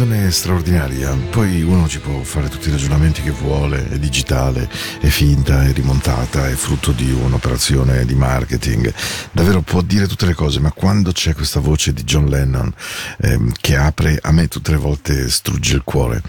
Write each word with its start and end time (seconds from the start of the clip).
canzone 0.00 0.30
straordinaria, 0.30 1.14
poi 1.28 1.60
uno 1.60 1.86
ci 1.86 2.00
può 2.00 2.22
fare 2.22 2.48
tutti 2.48 2.68
i 2.68 2.70
ragionamenti 2.70 3.20
che 3.20 3.32
vuole, 3.32 3.86
è 3.86 3.98
digitale, 3.98 4.66
è 4.98 5.08
finta, 5.08 5.62
è 5.64 5.74
rimontata, 5.74 6.48
è 6.48 6.54
frutto 6.54 6.92
di 6.92 7.10
un'operazione 7.10 8.06
di 8.06 8.14
marketing, 8.14 8.94
davvero 9.30 9.60
può 9.60 9.82
dire 9.82 10.06
tutte 10.06 10.24
le 10.24 10.32
cose, 10.32 10.58
ma 10.58 10.72
quando 10.72 11.12
c'è 11.12 11.34
questa 11.34 11.60
voce 11.60 11.92
di 11.92 12.02
John 12.04 12.28
Lennon 12.28 12.72
ehm, 13.20 13.52
che 13.60 13.76
apre, 13.76 14.18
a 14.22 14.32
me 14.32 14.48
tutte 14.48 14.70
le 14.70 14.78
volte 14.78 15.28
strugge 15.28 15.74
il 15.74 15.82
cuore. 15.84 16.22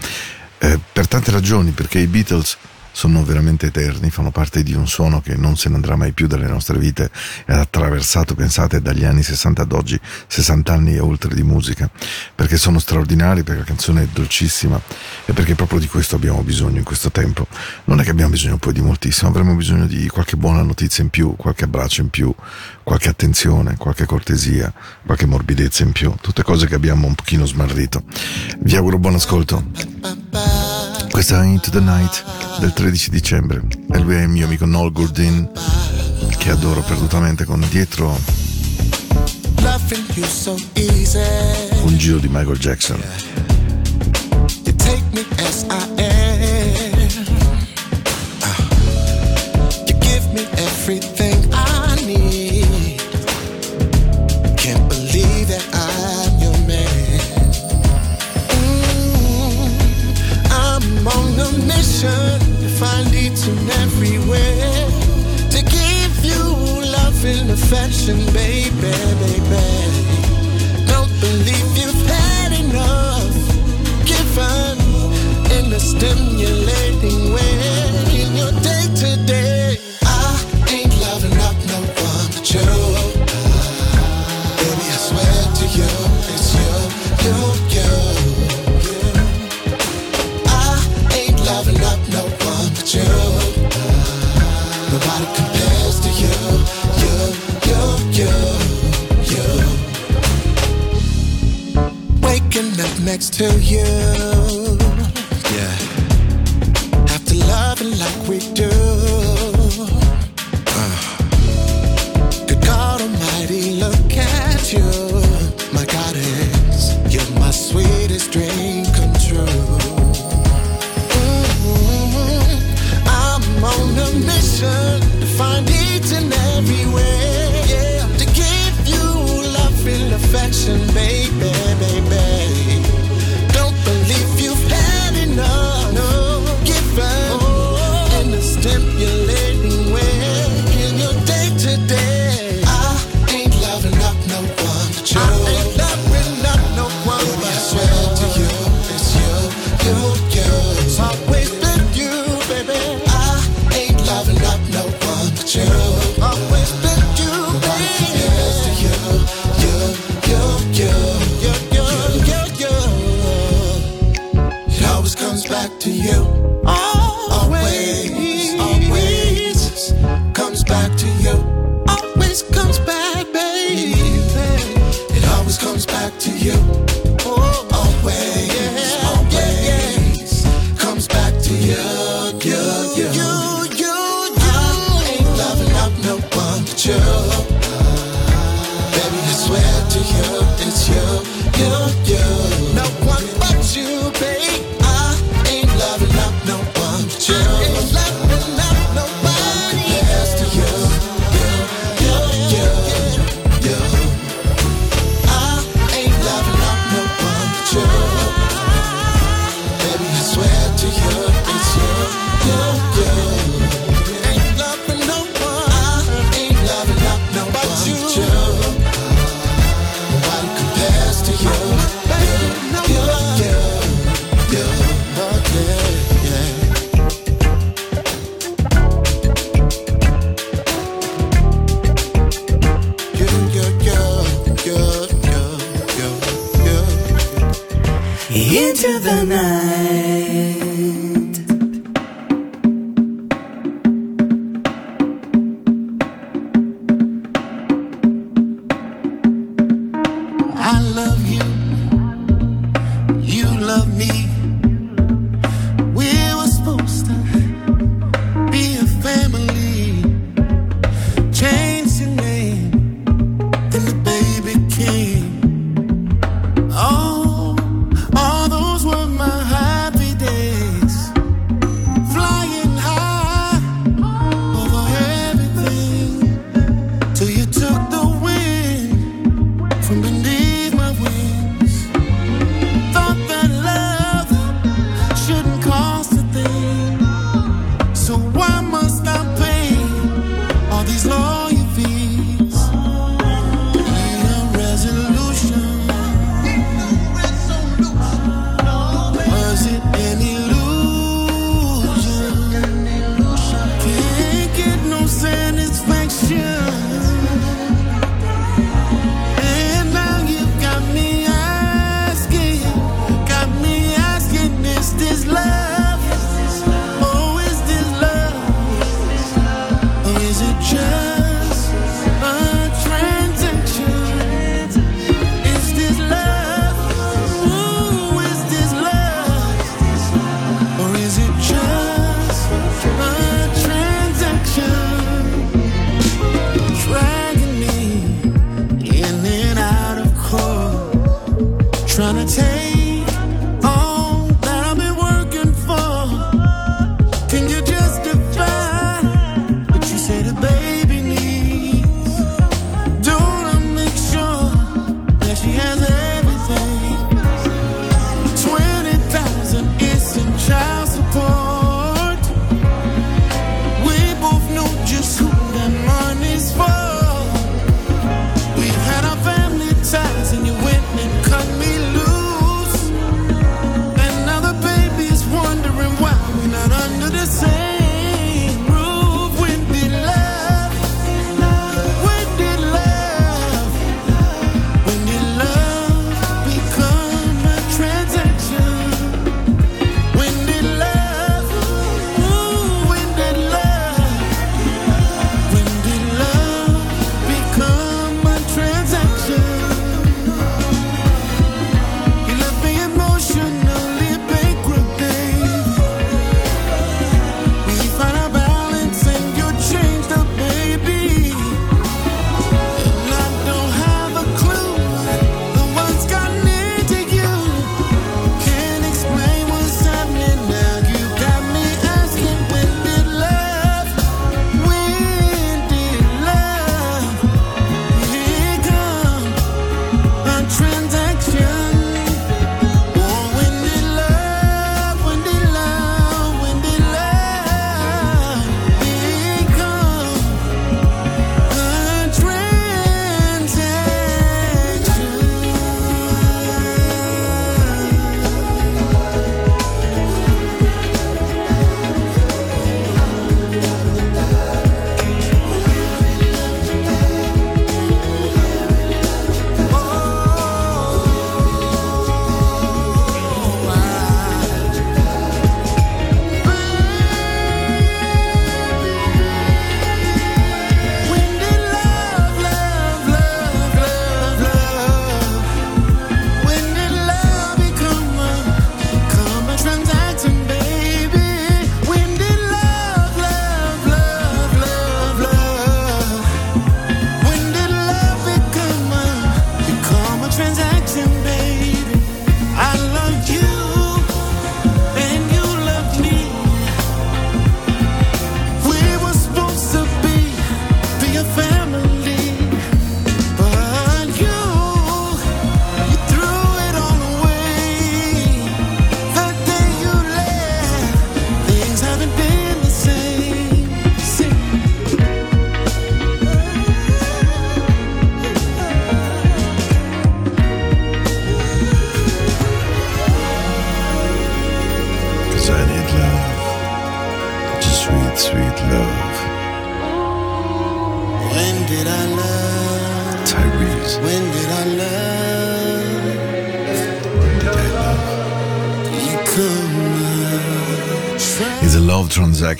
Eh, 0.58 0.78
per 0.92 1.08
tante 1.08 1.30
ragioni, 1.30 1.70
perché 1.70 1.98
i 1.98 2.06
Beatles 2.06 2.58
sono 2.92 3.24
veramente 3.24 3.66
eterni, 3.66 4.10
fanno 4.10 4.30
parte 4.30 4.62
di 4.62 4.74
un 4.74 4.86
suono 4.86 5.20
che 5.20 5.34
non 5.34 5.56
se 5.56 5.68
ne 5.68 5.76
andrà 5.76 5.96
mai 5.96 6.12
più 6.12 6.26
dalle 6.26 6.46
nostre 6.46 6.78
vite 6.78 7.10
ha 7.46 7.60
attraversato, 7.60 8.34
pensate, 8.34 8.80
dagli 8.80 9.04
anni 9.04 9.22
60 9.22 9.62
ad 9.62 9.72
oggi, 9.72 9.98
60 10.26 10.72
anni 10.72 10.94
e 10.94 11.00
oltre 11.00 11.34
di 11.34 11.42
musica, 11.42 11.90
perché 12.34 12.56
sono 12.56 12.78
straordinari, 12.78 13.42
perché 13.42 13.60
la 13.60 13.66
canzone 13.66 14.02
è 14.02 14.08
dolcissima 14.12 14.80
e 15.24 15.32
perché 15.32 15.54
proprio 15.54 15.78
di 15.78 15.88
questo 15.88 16.16
abbiamo 16.16 16.42
bisogno 16.42 16.78
in 16.78 16.84
questo 16.84 17.10
tempo. 17.10 17.46
Non 17.84 18.00
è 18.00 18.04
che 18.04 18.10
abbiamo 18.10 18.30
bisogno 18.30 18.58
poi 18.58 18.72
di 18.72 18.80
moltissimo, 18.80 19.30
avremo 19.30 19.54
bisogno 19.54 19.86
di 19.86 20.08
qualche 20.08 20.36
buona 20.36 20.62
notizia 20.62 21.02
in 21.02 21.10
più, 21.10 21.34
qualche 21.36 21.64
abbraccio 21.64 22.02
in 22.02 22.10
più, 22.10 22.34
qualche 22.82 23.08
attenzione, 23.08 23.76
qualche 23.76 24.06
cortesia, 24.06 24.72
qualche 25.04 25.26
morbidezza 25.26 25.82
in 25.82 25.92
più, 25.92 26.14
tutte 26.20 26.42
cose 26.42 26.66
che 26.66 26.74
abbiamo 26.74 27.06
un 27.06 27.14
pochino 27.14 27.46
smarrito. 27.46 28.04
Vi 28.60 28.76
auguro 28.76 28.98
buon 28.98 29.14
ascolto. 29.14 30.61
Questa 31.12 31.42
è 31.42 31.46
Into 31.46 31.70
the 31.70 31.80
Night 31.80 32.24
del 32.58 32.72
13 32.72 33.10
dicembre. 33.10 33.60
E 33.92 33.98
lui 33.98 34.14
è 34.14 34.22
il 34.22 34.28
mio 34.28 34.46
amico 34.46 34.64
Noel 34.64 34.92
Gordin 34.92 35.46
che 36.38 36.50
adoro 36.50 36.80
perdutamente 36.80 37.44
con 37.44 37.62
dietro. 37.68 38.18
Un 41.82 41.96
giro 41.98 42.18
di 42.18 42.28
Michael 42.28 42.58
Jackson. 42.58 43.41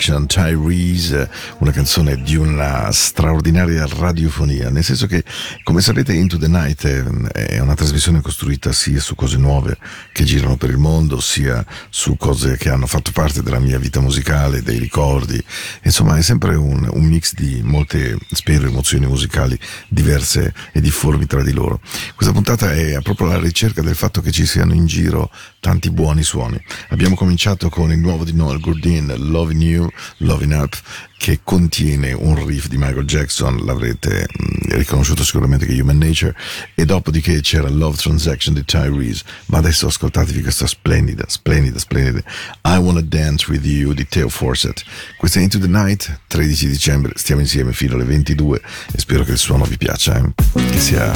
Transaction, 0.03 0.27
Tyrese, 0.27 1.31
una 1.59 1.71
canzone 1.71 2.21
di 2.21 2.35
una 2.35 2.91
straordinaria 2.91 3.87
radiofonia, 3.87 4.69
nel 4.69 4.83
senso 4.83 5.07
che, 5.07 5.23
come 5.63 5.81
sapete, 5.81 6.13
Into 6.13 6.39
the 6.39 6.49
Night 6.49 6.85
è, 6.85 7.03
è, 7.03 7.59
una 7.61 7.75
trasmissione 7.75 8.21
costruita 8.21 8.73
sia 8.73 9.01
su 9.01 9.15
cose 9.15 9.37
nuove 9.37 9.79
che 10.13 10.25
girano 10.25 10.57
per 10.57 10.71
il 10.71 10.79
mondo, 10.79 11.21
sia 11.21 11.65
su 11.89 12.17
cose 12.17 12.57
che 12.57 12.69
hanno 12.69 12.87
fatto 12.87 13.13
parte 13.13 13.43
della 13.43 13.61
mia 13.61 13.79
vita 13.79 14.01
musicale, 14.01 14.63
dei 14.63 14.79
ricordi, 14.79 15.43
insomma 15.83 16.17
è 16.17 16.23
sempre 16.23 16.57
un, 16.57 16.89
un 16.93 17.05
mix 17.05 17.35
di 17.35 17.61
molte, 17.63 18.17
spero, 18.33 18.67
emozioni 18.67 19.07
musicali 19.07 19.57
diverse 19.89 20.53
e 20.73 20.81
difformi 20.81 21.27
tra 21.27 21.45
di 21.45 21.53
loro. 21.53 21.81
Questa 22.17 22.35
puntata 22.35 22.73
è 22.73 22.99
proprio 23.03 23.29
alla 23.29 23.41
ricerca 23.41 23.83
del 23.83 23.95
fatto 23.95 24.21
che 24.21 24.33
ci 24.33 24.47
siano 24.47 24.75
in 24.75 24.87
giro 24.87 25.31
tanti 25.63 25.91
buoni 25.93 26.25
suoni. 26.25 26.61
Abbiamo 26.89 27.15
cominciato 27.15 27.69
con 27.69 27.93
il 27.93 27.99
nuovo 27.99 28.25
di 28.25 28.33
Noel 28.33 28.59
Gordin, 28.59 29.15
Loving 29.17 29.63
You, 29.63 29.89
Loving 30.17 30.53
Up, 30.55 30.77
che 31.17 31.39
contiene 31.45 32.11
un 32.13 32.45
riff 32.45 32.67
di 32.67 32.77
Michael 32.77 33.05
Jackson, 33.05 33.65
l'avrete 33.65 34.27
mh, 34.27 34.75
riconosciuto 34.75 35.23
sicuramente 35.23 35.65
che 35.65 35.81
Human 35.81 35.99
Nature, 35.99 36.35
e 36.75 36.85
dopodiché 36.85 37.41
c'era 37.43 37.69
Love 37.69 37.97
Transaction 37.97 38.55
di 38.55 38.65
Tyrese, 38.65 39.23
ma 39.47 39.59
adesso 39.59 39.87
ascoltatevi 39.87 40.43
questa 40.43 40.67
splendida, 40.67 41.27
splendida, 41.29 41.79
splendida 41.79 42.25
I 42.65 42.79
Wanna 42.79 43.01
Dance 43.01 43.49
With 43.49 43.65
You 43.65 43.93
di 43.93 44.05
Theo 44.09 44.29
Forsett. 44.29 44.83
Questa 45.17 45.39
è 45.39 45.45
Into 45.45 45.61
the 45.61 45.69
Night, 45.69 46.23
13 46.27 46.67
dicembre, 46.67 47.13
stiamo 47.15 47.41
insieme 47.41 47.73
fino 47.73 47.95
alle 47.95 48.05
22 48.05 48.61
e 48.95 48.99
spero 48.99 49.23
che 49.23 49.31
il 49.31 49.39
suono 49.39 49.63
vi 49.63 49.77
piaccia, 49.77 50.17
eh? 50.17 50.33
che 50.73 50.81
sia 50.81 51.13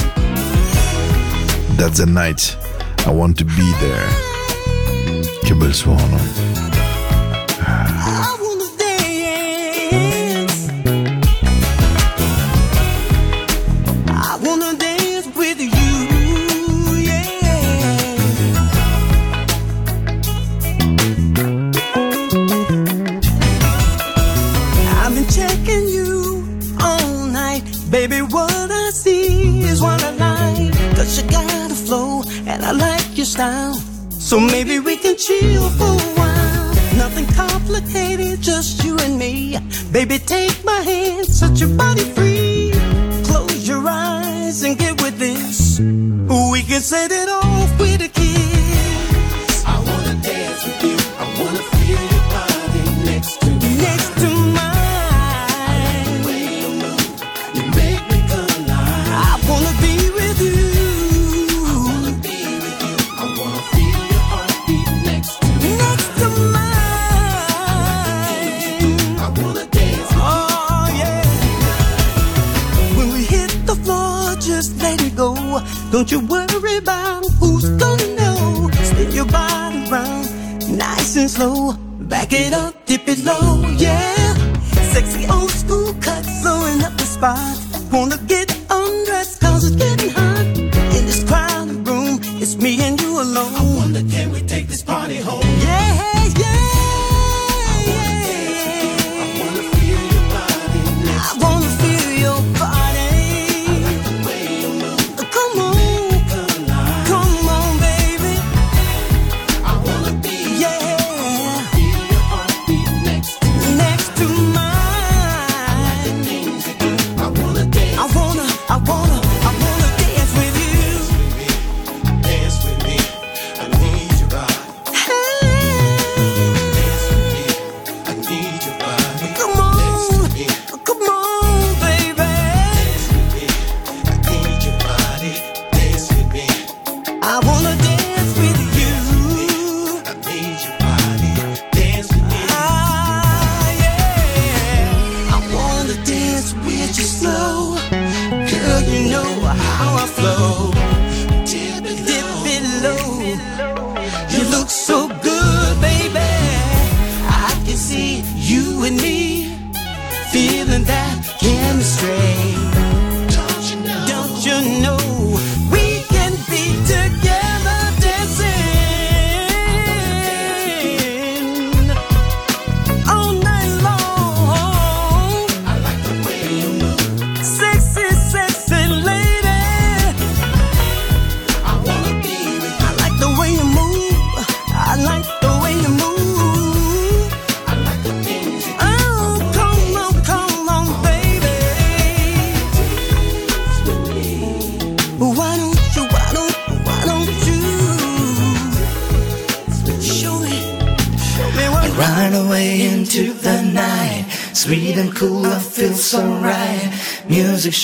That's 1.74 1.96
the 1.98 2.06
Night, 2.06 2.56
I 3.06 3.08
Want 3.08 3.36
to 3.38 3.44
Be 3.44 3.74
There. 3.80 4.35
Che 5.66 5.73
bel 5.73 5.75
suono. 5.75 6.16
I 7.58 8.37
wanna 8.38 8.66
dance. 8.78 9.26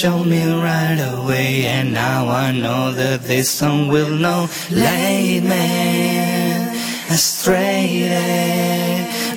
Music 0.02 0.18
showed 0.18 0.26
me 0.26 0.42
right 0.60 0.98
away, 1.14 1.66
and 1.66 1.92
now 1.92 2.28
I 2.28 2.50
know 2.50 2.92
that 2.92 3.22
this 3.22 3.48
song 3.48 3.86
will 3.86 4.10
know. 4.10 4.48
Late 4.70 5.42
man, 5.44 6.74
astray. 7.08 8.10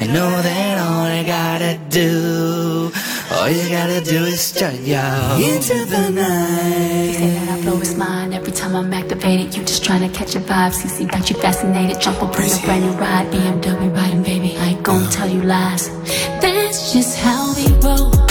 I 0.02 0.08
know 0.08 0.30
that 0.42 0.78
all 0.80 1.06
I 1.06 1.24
gotta 1.24 1.78
do, 1.90 2.92
all 3.32 3.50
you 3.50 3.70
gotta 3.70 4.02
do 4.02 4.26
is 4.26 4.52
turn 4.54 4.84
yo 4.84 5.38
into 5.38 5.86
the 5.86 6.10
night. 6.10 7.18
that 7.20 7.50
I 7.50 7.62
blow 7.62 7.78
his 7.78 7.96
mind 7.96 8.34
every 8.34 8.52
time 8.52 8.76
I'm 8.76 8.92
activated. 8.92 9.56
You 9.56 9.64
just 9.64 9.84
trying 9.84 10.10
to 10.10 10.18
catch 10.18 10.36
a 10.36 10.40
vibe. 10.40 10.74
CC 10.74 11.06
got 11.12 11.30
you 11.30 11.36
fascinated. 11.36 12.02
Jump 12.02 12.24
up 12.24 12.36
on 12.36 12.44
a 12.44 12.66
brand 12.66 12.86
new 12.86 12.92
ride. 12.94 13.28
BMW 13.32 13.96
riding, 13.96 14.24
baby. 14.24 14.58
I 14.58 14.70
ain't 14.70 14.84
gonna 14.84 15.06
uh. 15.06 15.12
tell 15.12 15.30
you 15.30 15.44
lies. 15.44 15.90
That's 16.42 16.92
For 17.82 18.25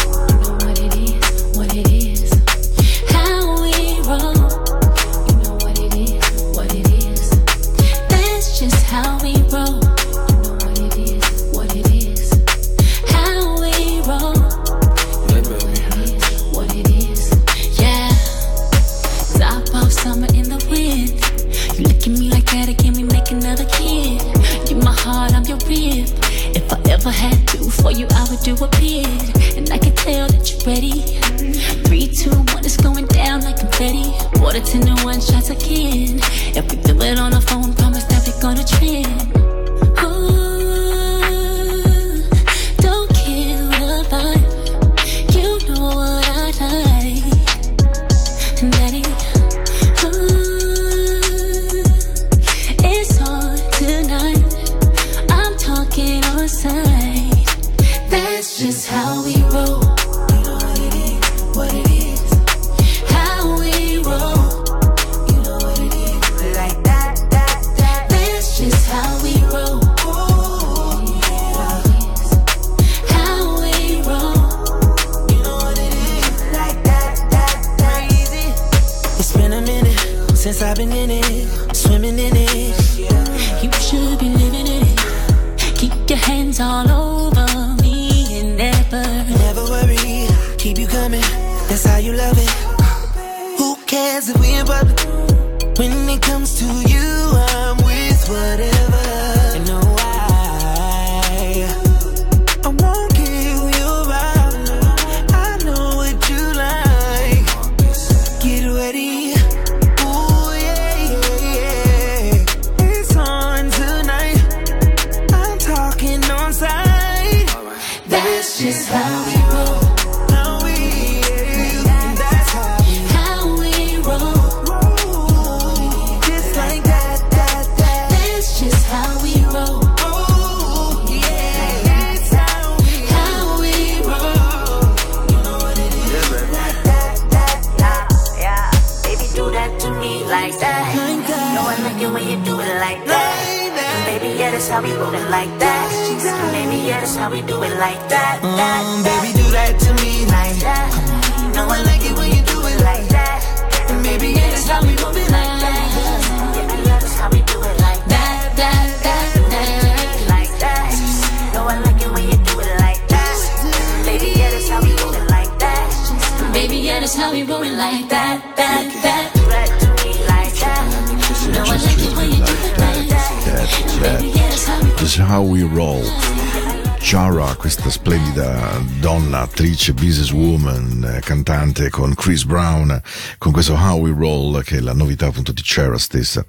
cantante 181.74 181.90
con 181.90 182.14
Chris 182.14 182.44
Brown, 182.44 183.02
con 183.38 183.52
questo 183.52 183.74
How 183.74 183.98
We 183.98 184.14
Roll, 184.16 184.62
che 184.62 184.76
è 184.76 184.80
la 184.80 184.94
novità 184.94 185.26
appunto 185.26 185.52
di 185.52 185.60
Chara 185.64 185.98
stessa. 185.98 186.44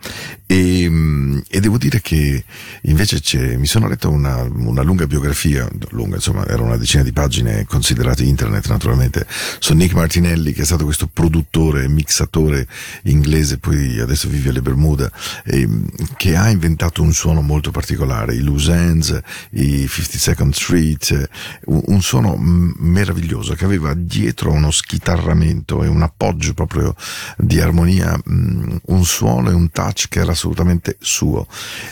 E, 0.45 0.87
mm, 0.87 1.39
e 1.49 1.59
devo 1.59 1.77
dire 1.77 1.99
che 2.01 2.43
invece 2.83 3.19
c'è, 3.19 3.57
mi 3.57 3.65
sono 3.65 3.87
letto 3.87 4.09
una, 4.09 4.43
una 4.43 4.83
lunga 4.83 5.07
biografia, 5.07 5.67
lunga 5.89 6.15
insomma, 6.15 6.45
era 6.47 6.61
una 6.61 6.77
decina 6.77 7.01
di 7.01 7.11
pagine 7.11 7.65
considerate 7.65 8.23
internet 8.23 8.67
naturalmente, 8.67 9.25
su 9.59 9.73
Nick 9.73 9.95
Martinelli, 9.95 10.53
che 10.53 10.61
è 10.61 10.65
stato 10.65 10.85
questo 10.85 11.04
produttore, 11.15 11.87
mixatore 11.87 12.67
inglese, 13.03 13.57
poi 13.57 13.99
adesso 14.01 14.27
vive 14.27 14.49
alle 14.49 14.61
Bermuda, 14.61 15.09
e, 15.45 15.65
mm, 15.65 15.85
che 16.17 16.35
ha 16.35 16.49
inventato 16.49 17.01
un 17.01 17.13
suono 17.13 17.41
molto 17.41 17.71
particolare, 17.71 18.35
i 18.35 18.41
loose 18.41 18.73
ends, 18.73 19.21
i 19.51 19.85
52nd 19.85 20.51
Street, 20.51 21.11
eh, 21.11 21.29
un, 21.67 21.81
un 21.85 22.01
suono 22.01 22.35
mm, 22.37 22.71
meraviglioso 22.79 23.53
che 23.53 23.63
aveva 23.63 23.93
dietro 23.93 24.51
uno 24.51 24.71
schitarramento 24.71 25.83
e 25.83 25.87
un 25.87 26.01
appoggio 26.01 26.53
proprio 26.53 26.93
di 27.37 27.61
armonia, 27.61 28.19
mm, 28.29 28.75
un 28.87 29.05
suono 29.05 29.49
e 29.49 29.53
un 29.53 29.69
touch 29.71 30.09
che 30.09 30.19
era 30.19 30.33
assolutamente 30.33 30.97
suo. 30.99 31.47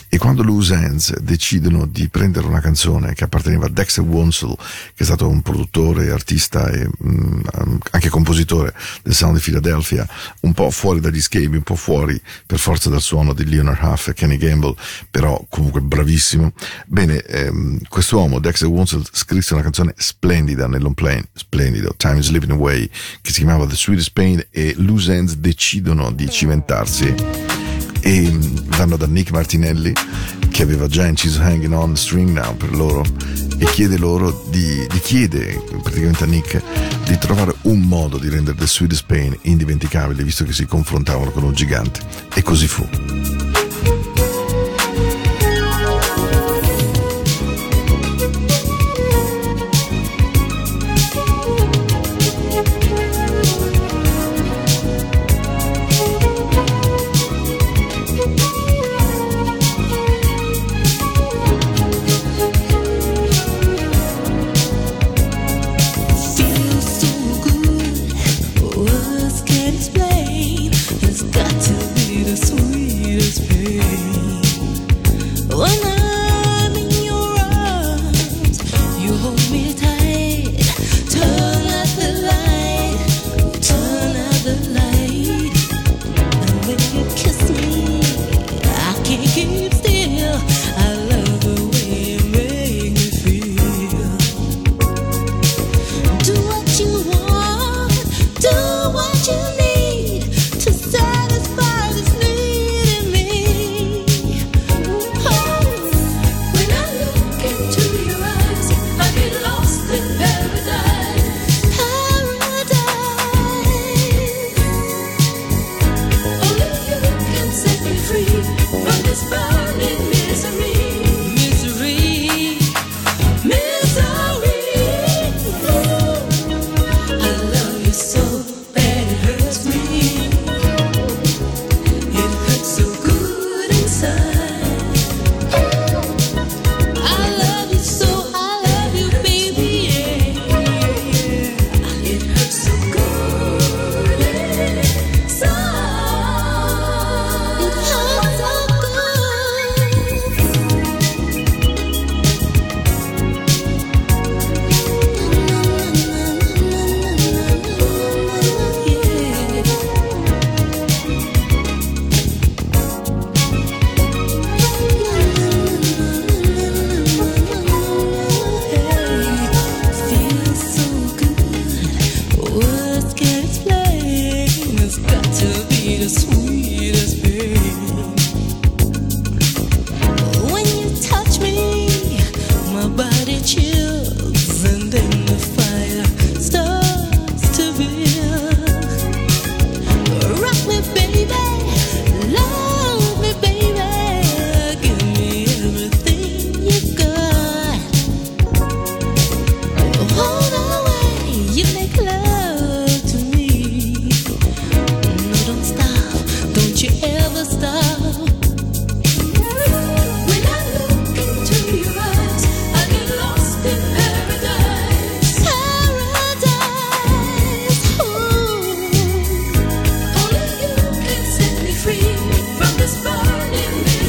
E 0.10 0.18
quando 0.18 0.44
Loose 0.44 0.74
Ends 0.74 1.18
decidono 1.20 1.86
di 1.86 2.10
prendere 2.10 2.46
una 2.46 2.60
canzone 2.60 3.14
che 3.14 3.24
apparteneva 3.24 3.68
a 3.68 3.70
Dexter 3.70 4.04
Wonsel, 4.04 4.54
che 4.58 5.04
è 5.04 5.06
stato 5.06 5.30
un 5.30 5.42
produttore, 5.42 6.12
artista 6.12 6.70
e 6.70 6.90
mm, 7.06 7.42
anche 7.92 8.10
compositore 8.10 8.74
del 9.02 9.13
sound 9.14 9.36
di 9.36 9.42
Philadelphia, 9.42 10.08
un 10.42 10.54
po' 10.54 10.70
fuori 10.70 11.00
dagli 11.00 11.22
schemi, 11.22 11.58
un 11.58 11.64
po' 11.64 11.76
fuori 11.76 12.20
per 12.46 12.60
forza 12.60 12.90
dal 12.90 13.02
suono 13.02 13.34
di 13.34 13.46
Leonard 13.46 13.82
Huff 13.82 14.10
e 14.10 14.14
Kenny 14.14 14.38
Gamble, 14.38 14.76
però 15.10 15.44
comunque 15.50 15.82
bravissimo. 15.82 16.54
Bene, 16.86 17.22
ehm, 17.22 17.80
quest'uomo, 17.88 18.40
Dexter 18.40 18.68
Wonsel, 18.68 19.04
scrisse 19.12 19.54
una 19.54 19.64
canzone 19.64 19.94
splendida 19.98 20.68
nell'on 20.68 20.94
plane, 20.94 21.26
splendido, 21.34 21.94
Time 21.98 22.20
is 22.20 22.28
Slipping 22.28 22.52
Away, 22.52 22.90
che 23.22 23.32
si 23.32 23.40
chiamava 23.40 23.66
The 23.66 23.76
Sweetest 23.76 24.12
Pain 24.14 24.46
e 24.50 24.74
Loose 24.78 25.14
Ends 25.14 25.36
decidono 25.36 26.12
di 26.12 26.30
cimentarsi 26.30 27.63
e 28.04 28.30
mm, 28.30 28.56
vanno 28.76 28.98
da 28.98 29.08
Nick 29.08 29.32
Martinelli 29.32 29.94
che 30.52 30.62
aveva 30.62 30.88
già 30.88 31.08
inciso 31.08 31.42
Hanging 31.42 31.74
On 31.74 31.96
String 31.96 32.30
Now 32.30 32.56
per 32.56 32.76
loro 32.76 33.04
e 33.58 33.66
chiede 33.66 33.98
loro 33.98 34.46
di, 34.50 34.86
di 34.88 35.00
chiede 35.00 35.64
praticamente 35.82 36.26
a 36.26 36.28
Nick 36.28 36.62
di 37.06 37.18
trovare 37.18 37.56
un 37.64 37.80
modo 37.80 38.18
di 38.18 38.28
rendere 38.28 38.58
The 38.58 38.68
Sweetest 38.68 39.06
Pain 39.06 39.36
indimenticabile 39.44 40.22
visto 40.24 40.44
che 40.44 40.52
si 40.52 40.66
confrontavano 40.66 41.32
con 41.32 41.44
un 41.44 41.54
gigante 41.54 42.02
e 42.34 42.42
così 42.42 42.68
fu. 42.68 43.53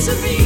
misery. 0.06 0.43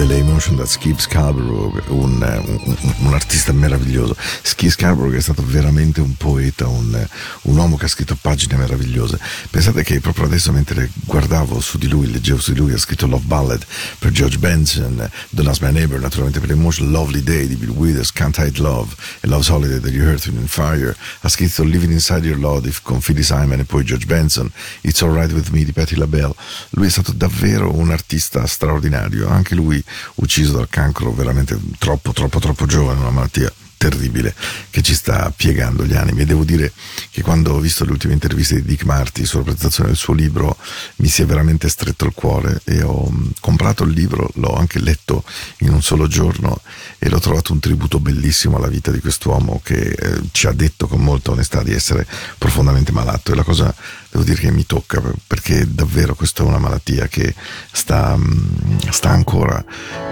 Believe 0.00 0.29
Emotions 0.40 0.56
da 0.56 0.64
Skip 0.64 0.98
Scarborough, 0.98 1.82
un, 1.88 2.22
un- 2.64 2.76
un- 3.00 3.12
artista 3.12 3.52
meraviglioso. 3.52 4.16
Skip 4.42 4.70
Scarborough 4.70 5.14
è 5.14 5.20
stato 5.20 5.44
veramente 5.44 6.00
un 6.00 6.16
poeta, 6.16 6.66
un, 6.66 7.06
un 7.42 7.56
uomo 7.56 7.76
che 7.76 7.84
ha 7.84 7.88
scritto 7.88 8.16
pagine 8.18 8.56
meravigliose. 8.56 9.18
Pensate 9.50 9.82
che 9.82 10.00
proprio 10.00 10.24
adesso 10.24 10.50
mentre 10.50 10.90
guardavo 11.04 11.60
su 11.60 11.76
di 11.76 11.88
lui, 11.88 12.10
leggevo 12.10 12.40
su 12.40 12.52
di 12.52 12.58
lui, 12.58 12.72
ha 12.72 12.78
scritto 12.78 13.06
Love 13.06 13.24
Ballad 13.26 13.66
per 13.98 14.12
George 14.12 14.38
Benson, 14.38 15.10
Don't 15.28 15.50
Ask 15.50 15.60
My 15.60 15.72
Neighbor, 15.72 16.00
naturalmente 16.00 16.40
per 16.40 16.48
le 16.48 16.54
Emotions, 16.54 16.90
Lovely 16.90 17.22
Day 17.22 17.46
di 17.46 17.56
Bill 17.56 17.70
Withers, 17.70 18.10
Can't 18.10 18.38
Hide 18.38 18.60
Love 18.60 18.94
e 19.20 19.26
Love's 19.26 19.48
Holiday 19.48 19.78
degli 19.78 19.98
Earth, 19.98 20.28
and 20.28 20.48
Fire. 20.48 20.96
Ha 21.20 21.28
scritto 21.28 21.62
Living 21.64 21.92
Inside 21.92 22.26
Your 22.26 22.38
Love 22.38 22.72
con 22.82 23.00
Philly 23.00 23.22
Simon 23.22 23.58
e 23.58 23.64
poi 23.64 23.84
George 23.84 24.06
Benson, 24.06 24.50
It's 24.80 25.02
Alright 25.02 25.32
With 25.32 25.50
Me 25.50 25.64
di 25.64 25.72
Patti 25.72 25.96
LaBelle. 25.96 26.34
Lui 26.70 26.86
è 26.86 26.90
stato 26.90 27.12
davvero 27.12 27.76
un 27.76 27.90
artista 27.90 28.46
straordinario, 28.46 29.28
anche 29.28 29.54
lui 29.54 29.82
ucciso 30.30 30.52
dal 30.52 30.68
cancro 30.68 31.10
veramente 31.10 31.58
troppo, 31.76 32.12
troppo, 32.12 32.38
troppo 32.38 32.64
giovane, 32.64 33.00
una 33.00 33.10
malattia 33.10 33.52
terribile 33.80 34.34
che 34.68 34.82
ci 34.82 34.94
sta 34.94 35.32
piegando 35.34 35.86
gli 35.86 35.94
animi. 35.94 36.20
E 36.20 36.26
devo 36.26 36.44
dire 36.44 36.70
che 37.10 37.22
quando 37.22 37.54
ho 37.54 37.60
visto 37.60 37.86
le 37.86 37.92
ultime 37.92 38.12
interviste 38.12 38.56
di 38.56 38.62
Dick 38.62 38.84
Marty 38.84 39.24
sulla 39.24 39.44
presentazione 39.44 39.88
del 39.88 39.96
suo 39.96 40.12
libro 40.12 40.58
mi 40.96 41.08
si 41.08 41.22
è 41.22 41.24
veramente 41.24 41.66
stretto 41.70 42.04
il 42.04 42.12
cuore 42.12 42.60
e 42.64 42.82
ho 42.82 43.08
mh, 43.08 43.32
comprato 43.40 43.84
il 43.84 43.92
libro, 43.92 44.30
l'ho 44.34 44.54
anche 44.54 44.80
letto 44.80 45.24
in 45.60 45.70
un 45.70 45.80
solo 45.80 46.06
giorno 46.08 46.60
e 46.98 47.08
l'ho 47.08 47.20
trovato 47.20 47.54
un 47.54 47.60
tributo 47.60 48.00
bellissimo 48.00 48.58
alla 48.58 48.68
vita 48.68 48.90
di 48.90 49.00
quest'uomo 49.00 49.62
che 49.64 49.78
eh, 49.78 50.20
ci 50.32 50.46
ha 50.46 50.52
detto 50.52 50.86
con 50.86 51.00
molta 51.00 51.30
onestà 51.30 51.62
di 51.62 51.72
essere 51.72 52.06
profondamente 52.36 52.92
malato. 52.92 53.32
E 53.32 53.34
la 53.34 53.44
cosa 53.44 53.74
devo 54.10 54.24
dire 54.24 54.40
che 54.40 54.50
mi 54.50 54.66
tocca 54.66 55.00
perché 55.26 55.66
davvero 55.72 56.14
questa 56.14 56.42
è 56.42 56.46
una 56.46 56.58
malattia 56.58 57.06
che 57.06 57.34
sta, 57.72 58.14
mh, 58.14 58.90
sta 58.90 59.08
ancora 59.08 59.64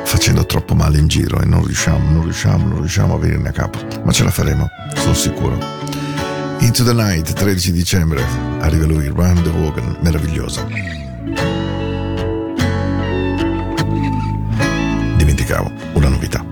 facendo 0.05 0.47
troppo 0.47 0.75
male 0.75 0.99
in 0.99 1.09
giro 1.09 1.41
e 1.43 1.45
non 1.45 1.65
riusciamo, 1.65 2.11
non 2.11 2.23
riusciamo, 2.23 2.67
non 2.67 2.79
riusciamo 2.79 3.15
a 3.15 3.19
venirne 3.19 3.49
a 3.51 3.53
capo, 3.59 3.81
ma 4.05 4.13
ce 4.13 4.23
la 4.23 4.31
faremo, 4.31 4.71
sono 4.95 5.15
sicuro. 5.15 5.59
Into 6.61 6.85
the 6.85 6.93
Night, 6.93 7.33
13 7.33 7.73
dicembre, 7.73 8.25
arriva 8.61 8.87
lui, 8.87 9.09
Ryan 9.09 9.43
the 9.43 9.49
Wogan, 9.49 9.97
meravigliosa. 10.01 10.65
Dimenticavo, 15.17 15.73
una 15.95 16.09
novità. 16.09 16.48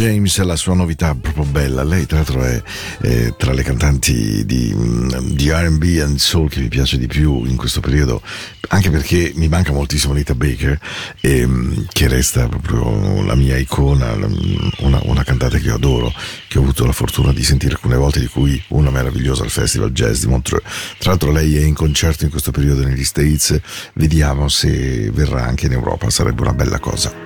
James 0.00 0.38
e 0.38 0.44
la 0.44 0.56
sua 0.56 0.72
novità 0.72 1.14
proprio 1.14 1.44
bella. 1.44 1.82
Lei, 1.82 2.06
tra 2.06 2.16
l'altro, 2.16 2.42
è, 2.42 2.62
è 3.02 3.34
tra 3.36 3.52
le 3.52 3.62
cantanti 3.62 4.46
di, 4.46 4.72
mm, 4.74 5.32
di 5.32 5.50
RB 5.52 5.82
e 5.82 6.18
soul 6.18 6.48
che 6.48 6.60
mi 6.60 6.68
piace 6.68 6.96
di 6.96 7.06
più 7.06 7.44
in 7.44 7.56
questo 7.56 7.80
periodo, 7.80 8.22
anche 8.68 8.88
perché 8.88 9.32
mi 9.34 9.46
manca 9.48 9.72
moltissimo 9.72 10.14
Anita 10.14 10.34
Baker, 10.34 10.80
e, 11.20 11.46
che 11.92 12.08
resta 12.08 12.48
proprio 12.48 13.22
la 13.24 13.34
mia 13.34 13.58
icona, 13.58 14.16
mm, 14.16 14.68
una, 14.78 15.00
una 15.02 15.22
cantante 15.22 15.60
che 15.60 15.66
io 15.66 15.74
adoro, 15.74 16.10
che 16.48 16.58
ho 16.58 16.62
avuto 16.62 16.86
la 16.86 16.92
fortuna 16.92 17.34
di 17.34 17.44
sentire 17.44 17.74
alcune 17.74 17.96
volte, 17.96 18.20
di 18.20 18.28
cui 18.28 18.58
una 18.68 18.88
meravigliosa 18.88 19.42
al 19.42 19.50
Festival 19.50 19.92
Jazz 19.92 20.22
di 20.22 20.28
Montreux. 20.28 20.64
Tra 20.96 21.10
l'altro, 21.10 21.30
lei 21.30 21.58
è 21.58 21.62
in 21.62 21.74
concerto 21.74 22.24
in 22.24 22.30
questo 22.30 22.52
periodo 22.52 22.86
negli 22.86 23.04
States, 23.04 23.60
vediamo 23.92 24.48
se 24.48 25.10
verrà 25.10 25.44
anche 25.44 25.66
in 25.66 25.72
Europa, 25.72 26.08
sarebbe 26.08 26.40
una 26.40 26.54
bella 26.54 26.78
cosa. 26.78 27.19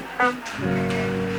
nhé. 0.00 1.29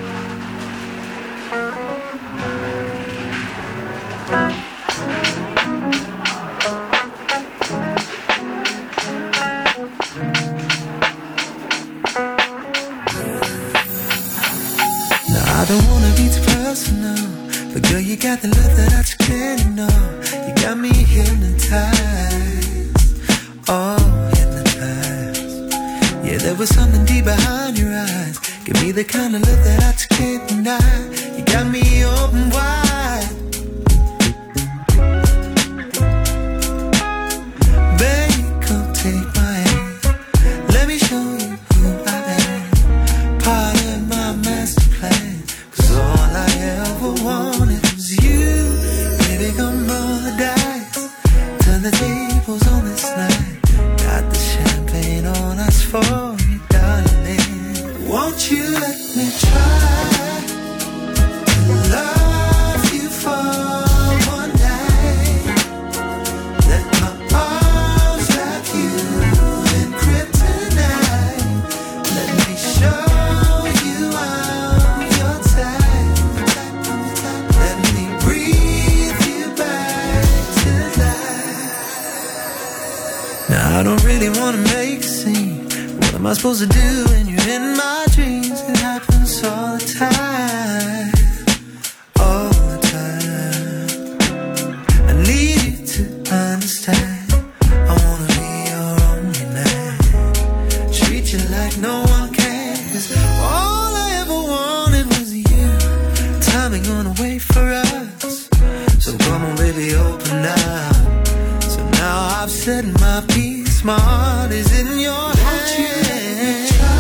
Come 109.42 109.50
on, 109.50 109.58
baby, 109.58 109.96
open 109.96 110.46
up. 110.46 111.26
So 111.64 111.84
now 111.94 112.42
I've 112.44 112.52
said 112.52 112.86
my 113.00 113.24
piece. 113.30 113.84
My 113.84 114.00
heart 114.00 114.52
is 114.52 114.72
in 114.80 115.00
your 115.00 115.12
hands. 115.12 115.42
Won't 115.44 115.80
you 115.80 116.78
try 116.78 116.94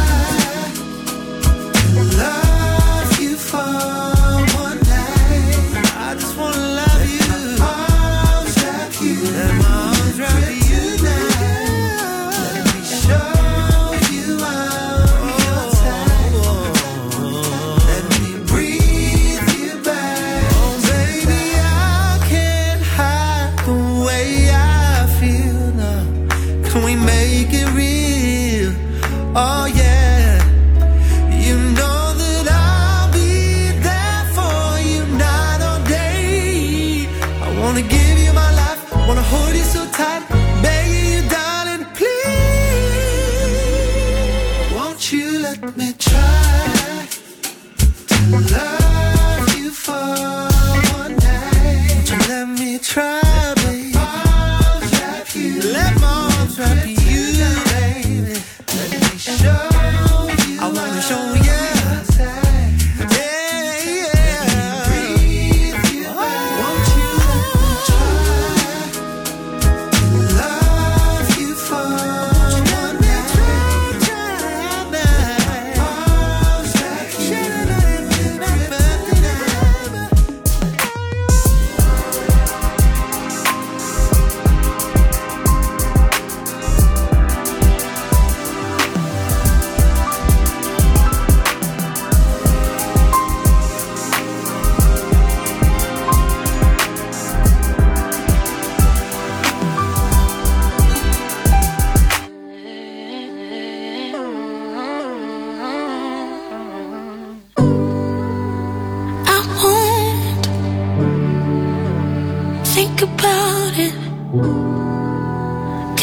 to 1.93 2.17
love? 2.17 2.50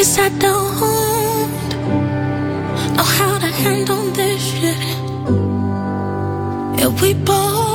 guess 0.09 0.19
I 0.19 0.29
don't 0.39 0.81
know 2.97 3.03
how 3.03 3.39
to 3.39 3.47
handle 3.47 4.05
this 4.13 4.41
shit. 4.41 4.77
And 6.81 7.01
we 7.01 7.13
both. 7.15 7.68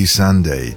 Emily 0.00 0.06
Sunday. 0.06 0.76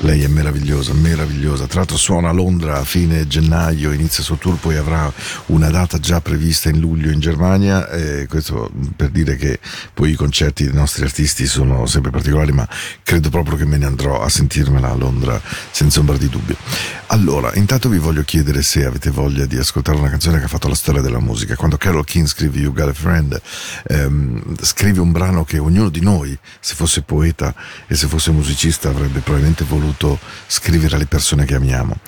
Lei 0.00 0.22
è 0.22 0.26
meravigliosa, 0.26 0.92
meravigliosa. 0.94 1.66
Tra 1.66 1.80
l'altro 1.80 1.96
suona 1.96 2.30
a 2.30 2.32
Londra 2.32 2.78
a 2.78 2.84
fine 2.84 3.26
gennaio, 3.26 3.92
inizia 3.92 4.20
il 4.20 4.24
suo 4.24 4.36
tour, 4.36 4.56
poi 4.56 4.76
avrà 4.76 5.12
una 5.46 5.68
data 5.68 5.98
già 5.98 6.20
prevista 6.20 6.68
in 6.68 6.80
luglio 6.80 7.10
in 7.10 7.20
Germania. 7.20 7.88
E 7.90 8.26
questo 8.26 8.70
per 8.96 9.10
dire 9.10 9.36
che 9.36 9.60
poi 9.92 10.12
i 10.12 10.14
concerti 10.14 10.64
dei 10.64 10.74
nostri 10.74 11.04
artisti 11.04 11.46
sono 11.46 11.86
sempre 11.86 12.10
particolari, 12.10 12.52
ma 12.52 12.66
credo 13.02 13.28
proprio 13.28 13.56
che 13.56 13.66
me 13.66 13.76
ne 13.76 13.86
andrò 13.86 14.20
a 14.20 14.28
sentirmela 14.28 14.90
a 14.90 14.94
Londra 14.94 15.40
senza 15.70 16.00
ombra 16.00 16.16
di 16.16 16.28
dubbio. 16.28 16.56
Allora, 17.12 17.52
intanto 17.56 17.88
vi 17.88 17.98
voglio 17.98 18.22
chiedere 18.22 18.62
se 18.62 18.84
avete 18.84 19.10
voglia 19.10 19.44
di 19.44 19.56
ascoltare 19.56 19.98
una 19.98 20.10
canzone 20.10 20.38
che 20.38 20.44
ha 20.44 20.48
fatto 20.48 20.68
la 20.68 20.76
storia 20.76 21.00
della 21.00 21.18
musica. 21.18 21.56
Quando 21.56 21.76
Carol 21.76 22.04
King 22.04 22.24
scrive 22.26 22.60
You 22.60 22.72
Got 22.72 22.86
a 22.86 22.92
Friend, 22.92 23.42
ehm, 23.88 24.54
scrive 24.60 25.00
un 25.00 25.10
brano 25.10 25.42
che 25.42 25.58
ognuno 25.58 25.88
di 25.88 26.00
noi, 26.02 26.38
se 26.60 26.76
fosse 26.76 27.02
poeta 27.02 27.52
e 27.88 27.96
se 27.96 28.06
fosse 28.06 28.30
musicista, 28.30 28.90
avrebbe 28.90 29.18
probabilmente 29.18 29.64
voluto 29.64 30.20
scrivere 30.46 30.94
alle 30.94 31.06
persone 31.06 31.44
che 31.46 31.56
amiamo. 31.56 31.98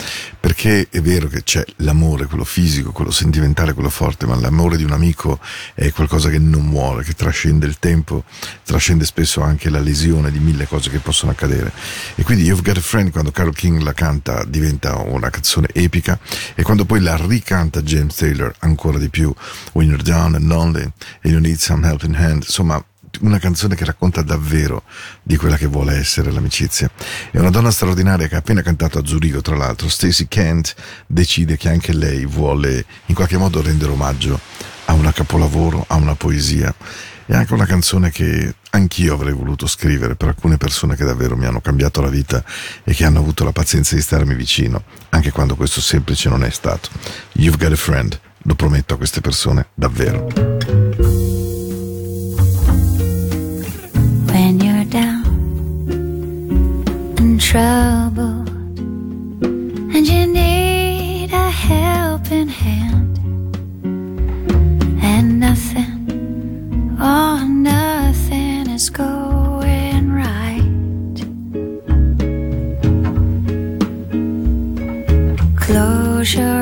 Perché 0.42 0.88
è 0.90 1.00
vero 1.00 1.28
che 1.28 1.44
c'è 1.44 1.64
l'amore, 1.76 2.26
quello 2.26 2.42
fisico, 2.42 2.90
quello 2.90 3.12
sentimentale, 3.12 3.74
quello 3.74 3.88
forte, 3.88 4.26
ma 4.26 4.34
l'amore 4.34 4.76
di 4.76 4.82
un 4.82 4.90
amico 4.90 5.38
è 5.72 5.92
qualcosa 5.92 6.30
che 6.30 6.40
non 6.40 6.66
muore, 6.66 7.04
che 7.04 7.12
trascende 7.12 7.64
il 7.64 7.78
tempo, 7.78 8.24
trascende 8.64 9.04
spesso 9.04 9.40
anche 9.40 9.70
la 9.70 9.78
lesione 9.78 10.32
di 10.32 10.40
mille 10.40 10.66
cose 10.66 10.90
che 10.90 10.98
possono 10.98 11.30
accadere. 11.30 11.70
E 12.16 12.24
quindi 12.24 12.42
You've 12.42 12.62
Got 12.62 12.78
a 12.78 12.80
Friend, 12.80 13.12
quando 13.12 13.30
Carol 13.30 13.54
King 13.54 13.82
la 13.82 13.92
canta, 13.92 14.44
diventa 14.44 14.96
una 14.96 15.30
canzone 15.30 15.68
epica 15.72 16.18
e 16.56 16.64
quando 16.64 16.86
poi 16.86 16.98
la 16.98 17.16
ricanta 17.16 17.80
James 17.80 18.16
Taylor 18.16 18.52
ancora 18.58 18.98
di 18.98 19.10
più, 19.10 19.32
When 19.74 19.86
You're 19.86 20.02
Down 20.02 20.34
and 20.34 20.46
Lonely 20.46 20.82
and 20.82 21.32
You 21.32 21.38
Need 21.38 21.58
Some 21.58 21.86
Helping 21.86 22.16
Hand, 22.16 22.42
insomma 22.42 22.84
una 23.20 23.38
canzone 23.38 23.74
che 23.74 23.84
racconta 23.84 24.22
davvero 24.22 24.82
di 25.22 25.36
quella 25.36 25.56
che 25.56 25.66
vuole 25.66 25.96
essere 25.96 26.32
l'amicizia. 26.32 26.90
È 27.30 27.38
una 27.38 27.50
donna 27.50 27.70
straordinaria 27.70 28.28
che 28.28 28.34
ha 28.34 28.38
appena 28.38 28.62
cantato 28.62 28.98
a 28.98 29.04
Zurigo, 29.04 29.40
tra 29.40 29.56
l'altro. 29.56 29.88
Stacey 29.88 30.26
Kent 30.28 30.74
decide 31.06 31.56
che 31.56 31.68
anche 31.68 31.92
lei 31.92 32.24
vuole 32.26 32.84
in 33.06 33.14
qualche 33.14 33.36
modo 33.36 33.62
rendere 33.62 33.92
omaggio 33.92 34.40
a 34.86 34.92
una 34.94 35.12
capolavoro, 35.12 35.84
a 35.88 35.96
una 35.96 36.14
poesia. 36.14 36.74
È 37.24 37.34
anche 37.34 37.54
una 37.54 37.66
canzone 37.66 38.10
che 38.10 38.54
anch'io 38.70 39.14
avrei 39.14 39.32
voluto 39.32 39.66
scrivere 39.66 40.16
per 40.16 40.28
alcune 40.28 40.56
persone 40.56 40.96
che 40.96 41.04
davvero 41.04 41.36
mi 41.36 41.46
hanno 41.46 41.60
cambiato 41.60 42.00
la 42.00 42.08
vita 42.08 42.44
e 42.82 42.92
che 42.92 43.04
hanno 43.04 43.20
avuto 43.20 43.44
la 43.44 43.52
pazienza 43.52 43.94
di 43.94 44.00
starmi 44.00 44.34
vicino, 44.34 44.82
anche 45.10 45.30
quando 45.30 45.54
questo 45.54 45.80
semplice 45.80 46.28
non 46.28 46.42
è 46.42 46.50
stato. 46.50 46.90
You've 47.34 47.58
got 47.58 47.72
a 47.72 47.76
friend, 47.76 48.18
lo 48.42 48.54
prometto 48.54 48.94
a 48.94 48.96
queste 48.96 49.20
persone, 49.20 49.68
davvero. 49.74 50.61
And 57.42 57.50
troubled 57.50 58.48
and 59.94 60.06
you 60.06 60.26
need 60.26 61.30
a 61.32 61.50
helping 61.50 62.48
hand. 62.48 63.18
And 65.02 65.40
nothing 65.40 66.96
oh 67.00 67.44
nothing 67.46 68.70
is 68.70 68.90
going 68.90 70.12
right. 70.12 71.18
Close 75.56 76.34
your 76.34 76.61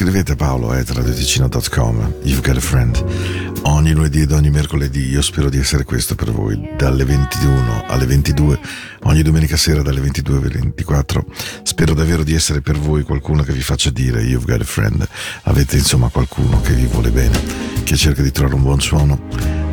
scrivete 0.00 0.34
paolo 0.34 0.70
at 0.70 0.88
radioticino.com 0.88 2.14
You've 2.22 2.40
got 2.40 2.56
a 2.56 2.60
friend. 2.60 3.50
Ogni 3.64 3.92
lunedì 3.92 4.22
ed 4.22 4.32
ogni 4.32 4.48
mercoledì 4.48 5.10
io 5.10 5.20
spero 5.20 5.50
di 5.50 5.58
essere 5.58 5.84
questo 5.84 6.14
per 6.14 6.30
voi 6.30 6.70
Dalle 6.78 7.04
21 7.04 7.84
alle 7.86 8.06
22 8.06 8.58
Ogni 9.02 9.20
domenica 9.22 9.58
sera 9.58 9.82
dalle 9.82 10.00
22 10.00 10.36
alle 10.38 10.48
24 10.48 11.26
Spero 11.64 11.92
davvero 11.92 12.22
di 12.22 12.34
essere 12.34 12.62
per 12.62 12.78
voi 12.78 13.02
qualcuno 13.02 13.42
che 13.42 13.52
vi 13.52 13.60
faccia 13.60 13.90
dire 13.90 14.22
You've 14.22 14.50
got 14.50 14.62
a 14.62 14.64
friend 14.64 15.06
Avete 15.42 15.76
insomma 15.76 16.08
qualcuno 16.08 16.62
che 16.62 16.72
vi 16.72 16.86
vuole 16.86 17.10
bene 17.10 17.38
Che 17.84 17.96
cerca 17.96 18.22
di 18.22 18.30
trovare 18.30 18.54
un 18.54 18.62
buon 18.62 18.80
suono 18.80 19.20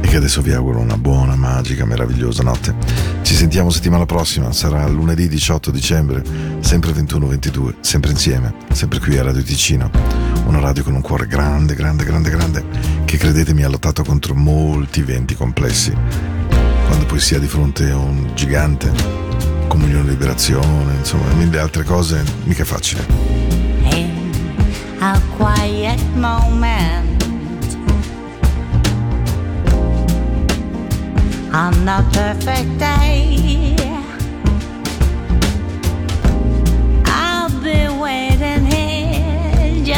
E 0.02 0.08
che 0.08 0.18
adesso 0.18 0.42
vi 0.42 0.52
auguro 0.52 0.80
una 0.80 0.98
buona, 0.98 1.36
magica, 1.36 1.86
meravigliosa 1.86 2.44
notte. 2.44 2.76
Ci 3.22 3.34
sentiamo 3.34 3.70
settimana 3.70 4.06
prossima 4.06 4.52
Sarà 4.52 4.86
lunedì 4.88 5.30
18 5.30 5.72
dicembre 5.72 6.22
Sempre 6.60 6.92
21-22 6.92 7.76
Sempre 7.80 8.12
insieme 8.12 8.54
Sempre 8.74 9.00
qui 9.00 9.18
a 9.18 9.24
Radio 9.24 9.44
Ticino 9.44 10.17
una 10.48 10.60
radio 10.60 10.84
con 10.84 10.96
un 10.96 11.02
cuore 11.02 11.28
grande, 11.28 11.76
grande, 11.76 12.04
grande, 12.04 12.30
grande, 12.30 12.66
che 13.06 13.18
credetemi 13.18 13.64
ha 13.64 13.70
lottato 13.70 14.04
contro 14.04 14.34
molti 14.34 15.02
venti 15.02 15.36
complessi. 15.36 15.94
Quando 16.88 17.06
poi 17.06 17.20
si 17.20 17.36
è 17.36 17.40
di 17.40 17.48
fronte 17.48 17.90
a 17.90 17.98
un 17.98 18.32
gigante, 18.34 18.92
comunione 19.68 20.10
liberazione, 20.10 20.96
insomma, 20.98 21.32
mille 21.34 21.60
altre 21.60 21.84
cose, 21.84 22.24
mica 22.44 22.66
facile. 22.66 23.06
in 23.92 24.18
a 25.00 25.20
quiet 25.38 26.00
moment 26.16 27.24
on 31.54 31.86
the 31.86 32.04
perfect 32.12 32.78
day. 32.78 33.97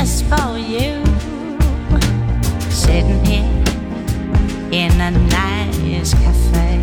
Just 0.02 0.24
for 0.32 0.58
you, 0.58 1.04
sitting 2.72 3.22
here 3.26 3.44
in 4.72 4.92
a 5.02 5.12
nice 5.12 6.14
cafe. 6.14 6.80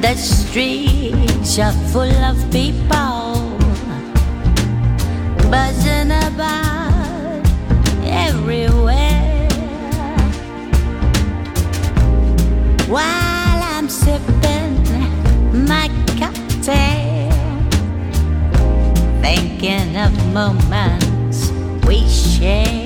The 0.00 0.14
streets 0.16 1.58
are 1.58 1.72
full 1.92 2.16
of 2.30 2.50
people 2.50 3.04
buzzing 5.50 5.83
everywhere. 8.04 9.48
While 12.88 13.62
I'm 13.62 13.88
sipping 13.88 14.84
my 15.66 15.88
cocktail, 16.18 17.30
thinking 19.20 19.96
of 19.96 20.12
moments 20.32 21.50
we 21.86 22.08
share. 22.08 22.83